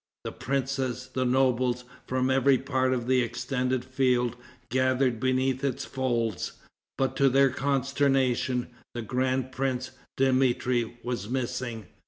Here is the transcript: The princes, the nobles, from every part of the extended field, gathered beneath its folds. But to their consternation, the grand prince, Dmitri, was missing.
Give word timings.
The 0.23 0.31
princes, 0.31 1.11
the 1.13 1.25
nobles, 1.25 1.83
from 2.07 2.31
every 2.31 2.57
part 2.57 2.91
of 2.91 3.05
the 3.05 3.21
extended 3.21 3.85
field, 3.85 4.35
gathered 4.69 5.19
beneath 5.19 5.63
its 5.63 5.85
folds. 5.85 6.53
But 6.97 7.15
to 7.17 7.29
their 7.29 7.51
consternation, 7.51 8.69
the 8.95 9.03
grand 9.03 9.51
prince, 9.51 9.91
Dmitri, 10.17 10.97
was 11.03 11.29
missing. 11.29 11.85